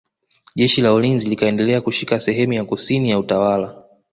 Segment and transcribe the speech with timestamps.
[0.55, 3.83] Jeshi la ulinzi likaendelea kushika sehemu ya kusini ya utawala